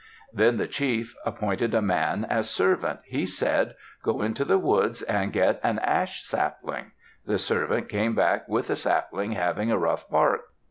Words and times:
Then 0.33 0.57
the 0.57 0.65
chief 0.65 1.15
appointed 1.27 1.75
a 1.75 1.81
man 1.83 2.25
as 2.27 2.49
servant. 2.49 3.01
He 3.05 3.27
said, 3.27 3.75
"Go 4.01 4.23
into 4.23 4.43
the 4.43 4.57
woods 4.57 5.03
and 5.03 5.31
get 5.31 5.59
an 5.61 5.77
ash 5.77 6.23
sapling." 6.25 6.93
The 7.27 7.37
servant 7.37 7.87
came 7.87 8.15
back 8.15 8.47
with 8.47 8.71
a 8.71 8.75
sapling 8.75 9.33
having 9.33 9.69
a 9.69 9.77
rough 9.77 10.09
bark. 10.09 10.41